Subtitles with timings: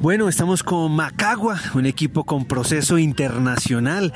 [0.00, 4.14] Bueno, estamos con Macagua, un equipo con proceso internacional,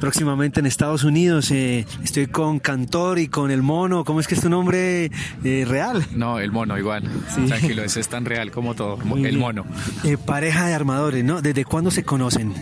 [0.00, 1.50] próximamente en Estados Unidos.
[1.50, 4.06] Eh, estoy con Cantor y con el Mono.
[4.06, 5.10] ¿Cómo es que es tu nombre
[5.44, 6.06] eh, real?
[6.14, 7.02] No, el Mono igual.
[7.48, 9.66] Tranquilo, ese es tan real como todo, el Mono.
[10.04, 11.42] Eh, pareja de armadores, ¿no?
[11.42, 12.54] ¿Desde cuándo se conocen?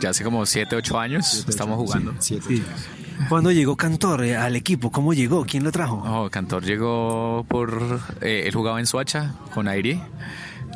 [0.00, 2.14] Ya hace como 7, 8 años estamos jugando.
[2.20, 2.38] Sí,
[3.28, 4.92] ¿Cuándo llegó Cantor al equipo?
[4.92, 5.44] ¿Cómo llegó?
[5.44, 6.04] ¿Quién lo trajo?
[6.06, 8.00] Oh, Cantor llegó por...
[8.20, 10.00] él jugaba en Suacha con Airi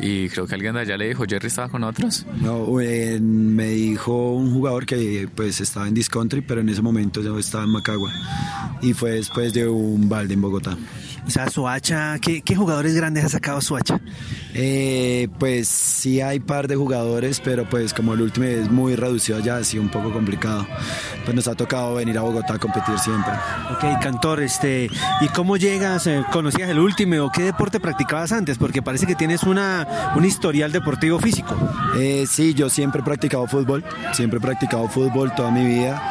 [0.03, 2.27] y creo que alguien de allá le dijo, Jerry estaba con otros.
[2.41, 2.67] No,
[3.21, 7.64] me dijo un jugador que pues estaba en Discountry, pero en ese momento yo estaba
[7.64, 8.13] en Macagua.
[8.82, 10.77] Y fue después de un balde en Bogotá.
[11.26, 14.00] O sea, Suacha, ¿qué, jugadores grandes ha sacado Suacha?
[14.54, 19.38] Eh, pues sí hay par de jugadores, pero pues como el último es muy reducido
[19.38, 20.66] ya, ha sido un poco complicado.
[21.24, 23.32] Pues nos ha tocado venir a Bogotá a competir siempre.
[23.70, 26.06] Ok, Cantor, este, ¿y cómo llegas?
[26.06, 28.58] Eh, ¿Conocías el último o qué deporte practicabas antes?
[28.58, 31.57] Porque parece que tienes una, un historial deportivo físico.
[31.96, 36.02] Eh, sí, yo siempre he practicado fútbol, siempre he practicado fútbol toda mi vida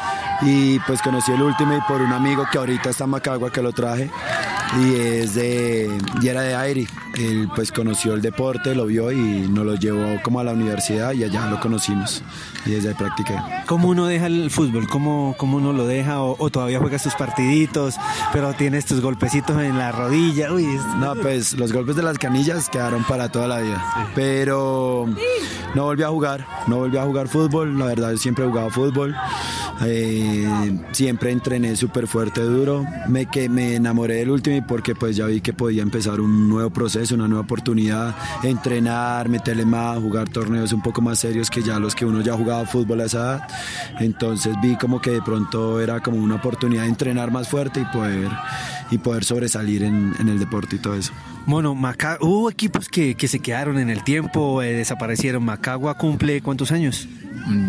[0.41, 3.61] y pues conocí el último y por un amigo que ahorita está en Macagua que
[3.61, 4.09] lo traje
[4.77, 5.89] y es de
[6.21, 6.87] y era de Airi.
[7.15, 11.13] Él pues conoció el deporte lo vio y nos lo llevó como a la universidad
[11.13, 12.23] y allá lo conocimos.
[12.65, 13.35] Y desde ahí practiqué.
[13.65, 14.87] ¿Cómo uno deja el fútbol?
[14.87, 16.21] ¿Cómo, cómo uno lo deja?
[16.21, 17.95] O, todavía juegas tus partiditos
[18.31, 20.51] pero tienes tus golpecitos en la rodilla?
[20.51, 24.11] Uy, no pues los golpes de las canillas quedaron para toda la vida.
[24.15, 25.07] Pero
[25.73, 27.77] no volví a jugar no volví a jugar fútbol.
[27.79, 29.15] La verdad yo siempre he jugado fútbol
[29.85, 32.85] eh, siempre entrené súper fuerte, duro.
[33.07, 36.69] Me, que me enamoré del último porque pues ya vi que podía empezar un nuevo
[36.69, 41.79] proceso, una nueva oportunidad, entrenar, meterle más, jugar torneos un poco más serios que ya
[41.79, 43.47] los que uno ya jugaba fútbol a esa edad.
[43.99, 47.85] Entonces vi como que de pronto era como una oportunidad de entrenar más fuerte y
[47.85, 48.29] poder,
[48.91, 51.13] y poder sobresalir en, el deporte y todo eso.
[51.45, 51.75] Bueno,
[52.19, 55.43] hubo equipos que, se quedaron en el tiempo, eh, desaparecieron.
[55.43, 57.07] Macagua cumple cuántos años?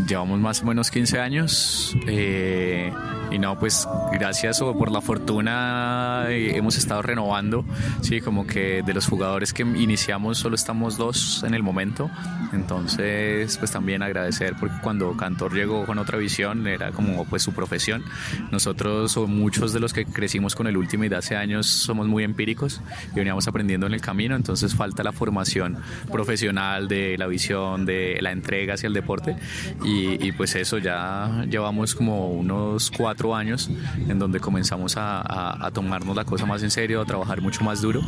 [0.07, 2.93] Llevamos más o menos 15 años eh,
[3.31, 7.65] y no, pues gracias o por la fortuna eh, hemos estado renovando,
[8.01, 12.11] sí, como que de los jugadores que iniciamos solo estamos dos en el momento,
[12.53, 17.53] entonces pues también agradecer porque cuando Cantor llegó con otra visión era como pues su
[17.53, 18.05] profesión,
[18.51, 22.07] nosotros o muchos de los que crecimos con el último y de hace años somos
[22.07, 22.81] muy empíricos
[23.13, 25.79] y veníamos aprendiendo en el camino, entonces falta la formación
[26.11, 29.37] profesional de la visión, de la entrega hacia el deporte.
[29.85, 33.71] Y, pues eso ya llevamos como unos cuatro años
[34.09, 38.01] en donde comenzamos a, tomarnos la cosa más en serio, a trabajar mucho más duro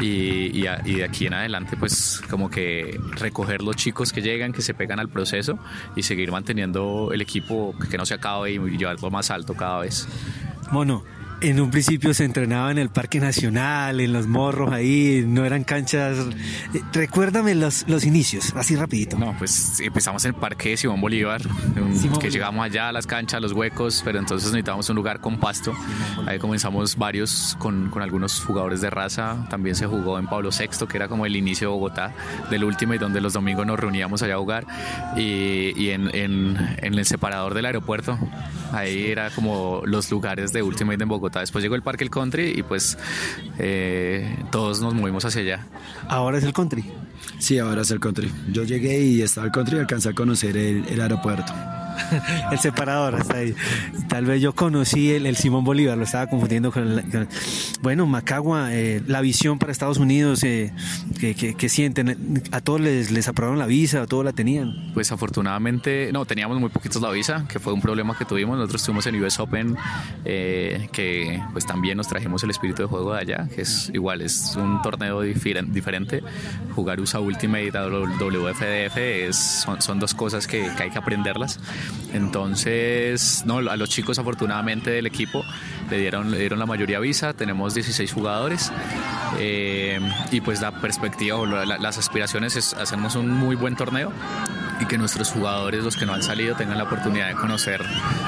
[0.00, 4.74] y, de aquí en adelante pues como que recoger los chicos que llegan, que se
[4.74, 5.58] pegan al proceso
[5.96, 10.06] y seguir manteniendo el equipo que no se acabe y llevarlo más alto cada vez.
[10.70, 11.02] Mono,
[11.40, 15.64] en un principio se entrenaba en el Parque Nacional, en los morros ahí, no eran
[15.64, 16.18] canchas.
[16.74, 19.16] Eh, recuérdame los, los inicios, así rapidito.
[19.18, 21.40] No, pues empezamos en el Parque Simón Bolívar,
[22.20, 25.74] que llegamos allá a las canchas, los huecos, pero entonces necesitábamos un lugar con pasto.
[26.26, 29.46] Ahí comenzamos varios con, con, algunos jugadores de raza.
[29.48, 32.14] También se jugó en Pablo VI, que era como el inicio de Bogotá,
[32.50, 34.66] del último, y donde los domingos nos reuníamos allá a jugar.
[35.16, 38.18] Y, y en, en, en, el separador del aeropuerto,
[38.72, 42.54] ahí era como los lugares de Ultimate en Bogotá Después llegó el Parque El Country
[42.56, 42.98] y pues
[43.58, 45.66] eh, todos nos movimos hacia allá.
[46.08, 46.84] ¿Ahora es el Country?
[47.38, 48.30] Sí, ahora es el Country.
[48.50, 51.52] Yo llegué y estaba el Country y alcancé a conocer el aeropuerto.
[52.52, 53.54] el separador hasta ahí.
[54.08, 57.28] Tal vez yo conocí el, Simón Bolívar, lo estaba confundiendo con el...
[57.82, 60.72] bueno, Macagua, eh, la visión para Estados Unidos, eh,
[61.18, 62.42] que, sienten?
[62.52, 64.02] ¿A todos les, aprobaron la visa?
[64.02, 64.90] ¿A todos la tenían?
[64.94, 68.56] Pues afortunadamente, no, teníamos muy poquitos la visa, que fue un problema que tuvimos.
[68.56, 69.76] Nosotros estuvimos en US Open,
[70.24, 74.22] eh, que pues también nos trajimos el espíritu de juego de allá, que es igual,
[74.22, 76.22] es un torneo diferente.
[76.74, 81.58] Jugar USA Ultimate WFDF es, son, son dos cosas que hay que aprenderlas.
[82.12, 85.44] Entonces, no, a los chicos afortunadamente del equipo
[85.90, 88.72] le dieron, le dieron la mayoría visa, tenemos 16 jugadores
[89.38, 90.00] eh,
[90.30, 94.12] y pues la perspectiva o las aspiraciones es hacernos un muy buen torneo
[94.80, 97.80] y que nuestros jugadores, los que no han salido, tengan la oportunidad de conocer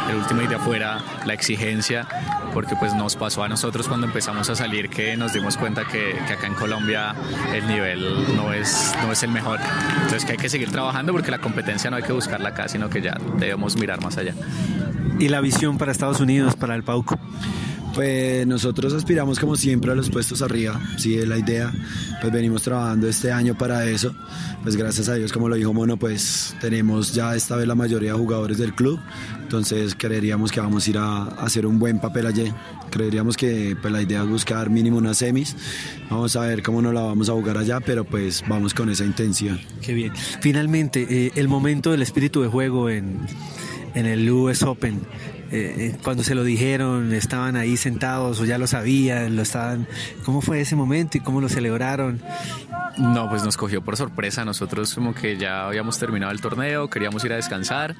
[0.08, 2.06] el último y de afuera, la exigencia,
[2.52, 6.16] porque pues nos pasó a nosotros cuando empezamos a salir que nos dimos cuenta que,
[6.26, 7.14] que, acá en Colombia
[7.52, 9.60] el nivel no es, no es el mejor.
[9.94, 12.90] Entonces que hay que seguir trabajando porque la competencia no hay que buscarla acá, sino
[12.90, 14.34] que ya debemos mirar más allá.
[15.18, 17.18] ¿Y la visión para Estados Unidos, para el Pauco?
[17.94, 21.72] Pues nosotros aspiramos como siempre a los puestos arriba, sí es la idea,
[22.20, 24.14] pues venimos trabajando este año para eso,
[24.62, 28.12] pues gracias a Dios como lo dijo Mono, pues tenemos ya esta vez la mayoría
[28.12, 29.00] de jugadores del club,
[29.42, 32.52] entonces creeríamos que vamos a ir a, hacer un buen papel allí,
[32.90, 35.56] creeríamos que pues la idea es buscar mínimo unas semis,
[36.08, 39.04] vamos a ver cómo nos la vamos a jugar allá, pero pues vamos con esa
[39.04, 39.60] intención.
[39.82, 40.12] Qué bien.
[40.40, 43.18] Finalmente, eh, el momento del espíritu de juego en,
[43.94, 45.00] en el US Open,
[45.52, 49.86] eh, eh, cuando se lo dijeron, estaban ahí sentados o ya lo sabían, lo estaban.
[50.24, 52.22] ¿Cómo fue ese momento y cómo lo celebraron?
[52.98, 54.44] No, pues nos cogió por sorpresa.
[54.44, 57.96] Nosotros como que ya habíamos terminado el torneo, queríamos ir a descansar,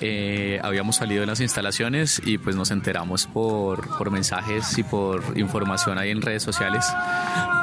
[0.00, 5.22] eh, habíamos salido de las instalaciones y pues nos enteramos por, por mensajes y por
[5.36, 6.86] información ahí en redes sociales.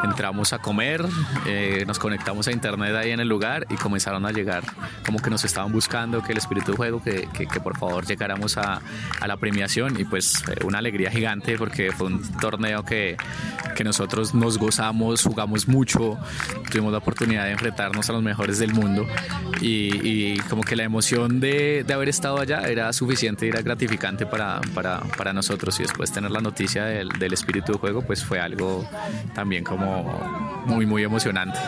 [0.03, 1.03] Entramos a comer,
[1.87, 4.63] nos conectamos a internet ahí en el lugar y comenzaron a llegar,
[5.05, 8.05] como que nos estaban buscando, que el espíritu de juego, que, que, que por favor
[8.05, 8.81] llegáramos a,
[9.19, 13.17] a la premiación y pues eh, una alegría gigante porque fue un torneo que,
[13.75, 16.17] que nosotros nos gozamos, jugamos mucho,
[16.71, 19.05] tuvimos la oportunidad de enfrentarnos a los mejores del mundo
[19.61, 24.61] y, como que la emoción de, de, haber estado allá era suficiente era gratificante para,
[24.73, 28.39] para, para nosotros y después tener la noticia del, del, espíritu de juego pues fue
[28.39, 28.87] algo
[29.33, 31.59] también como muy muy emocionante.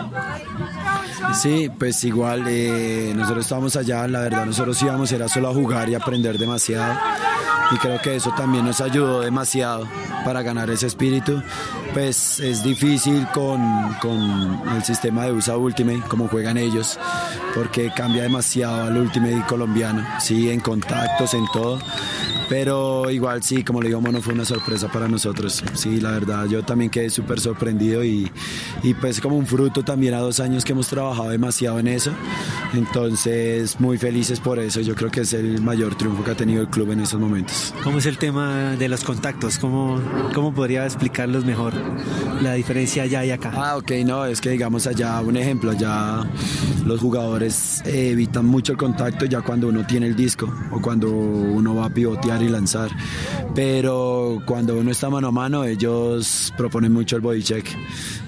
[1.33, 5.89] Sí, pues igual eh, nosotros estábamos allá, la verdad nosotros íbamos era solo a jugar
[5.89, 6.95] y aprender demasiado
[7.71, 9.87] y creo que eso también nos ayudó demasiado
[10.25, 11.41] para ganar ese espíritu.
[11.93, 16.99] Pues es difícil con, con el sistema de USA Ultimate, como juegan ellos,
[17.55, 21.79] porque cambia demasiado al Ultimate colombiano, sí, en contactos, en todo.
[22.49, 25.63] Pero igual sí, como le digo, Mono, fue una sorpresa para nosotros.
[25.75, 28.29] Sí, la verdad, yo también quedé súper sorprendido y,
[28.81, 32.11] y pues como un fruto también a dos años que hemos trabajado demasiado en eso.
[32.73, 34.81] Entonces, muy felices por eso.
[34.81, 37.73] Yo creo que es el mayor triunfo que ha tenido el club en estos momentos.
[37.83, 39.59] ¿Cómo es el tema de los contactos?
[39.59, 40.01] ¿Cómo,
[40.33, 41.73] cómo podría explicarlos mejor
[42.41, 43.51] la diferencia allá y acá?
[43.55, 46.23] Ah, ok, no, es que digamos allá, un ejemplo, allá
[46.85, 51.75] los jugadores evitan mucho el contacto ya cuando uno tiene el disco o cuando uno
[51.75, 52.89] va a pivotear y lanzar.
[53.55, 57.65] Pero cuando uno está mano a mano, ellos proponen mucho el body check.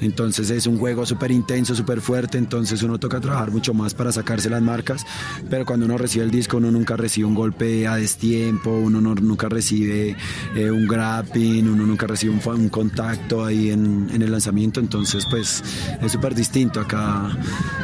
[0.01, 4.11] Entonces es un juego súper intenso, súper fuerte, entonces uno toca trabajar mucho más para
[4.11, 5.05] sacarse las marcas.
[5.49, 9.15] Pero cuando uno recibe el disco, uno nunca recibe un golpe a destiempo, uno no,
[9.15, 10.15] nunca recibe
[10.55, 14.79] eh, un grappling, uno nunca recibe un, un contacto ahí en, en, el lanzamiento.
[14.79, 15.63] Entonces, pues
[16.01, 16.79] es súper distinto.
[16.79, 17.37] Acá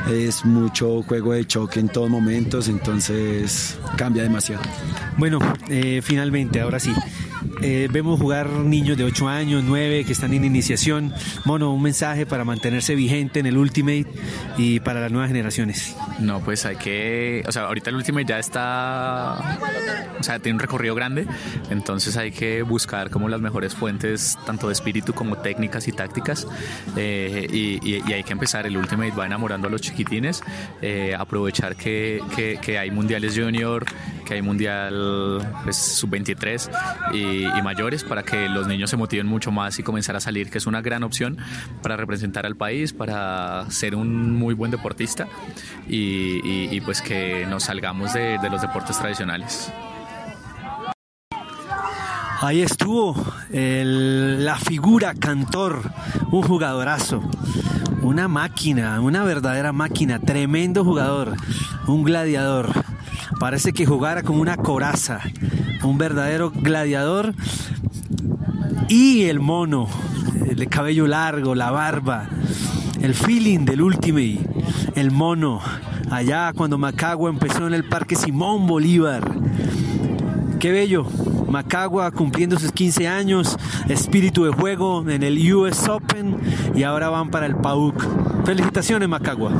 [0.09, 4.63] es mucho juego de choque en todos momentos, entonces cambia demasiado.
[5.17, 5.39] Bueno,
[5.69, 6.16] eh, finalmente,
[6.61, 6.93] ahora sí.
[7.61, 11.13] Eh, vemos jugar niños de 8 años, 9 que están en iniciación.
[11.45, 14.05] Mono, un mensaje para mantenerse vigente en el Ultimate
[14.57, 15.95] y para las nuevas generaciones.
[16.19, 19.59] No, pues hay que, o sea, ahorita el Ultimate ya está,
[20.19, 21.27] o sea, tiene un recorrido grande,
[21.69, 26.47] entonces hay que buscar como las mejores fuentes, tanto de espíritu como técnicas y tácticas,
[26.95, 28.65] eh, y, y, y, hay que empezar.
[28.67, 30.43] El Ultimate va enamorando a los chiquitines,
[30.81, 33.85] eh, aprovechar que, que, que, hay mundiales junior,
[34.25, 36.69] que hay mundial pues, sub-23
[37.13, 40.49] y, y, mayores para que los niños se motiven mucho más y comenzar a salir,
[40.49, 41.37] que es una gran opción
[41.81, 45.27] para representar al país, para ser un muy buen deportista
[45.87, 49.71] y, pues que nos salgamos de, los deportes tradicionales.
[52.39, 53.15] Ahí estuvo
[53.49, 55.91] la figura cantor,
[56.31, 57.21] un jugadorazo,
[58.01, 61.35] una máquina, una verdadera máquina, tremendo jugador,
[61.87, 62.71] un gladiador.
[63.39, 65.21] Parece que jugara como una coraza,
[65.87, 67.33] un verdadero gladiador.
[68.89, 69.87] Y el mono,
[70.47, 72.29] el cabello largo, la barba,
[73.01, 74.39] el feeling del Ultimate,
[74.95, 75.61] el mono,
[76.09, 79.29] allá cuando Macagua empezó en el Parque Simón Bolívar.
[80.59, 81.05] Qué bello,
[81.49, 83.57] Macagua cumpliendo sus 15 años,
[83.89, 86.37] espíritu de juego en el US Open
[86.75, 88.45] y ahora van para el PAUC.
[88.45, 89.51] Felicitaciones Macagua.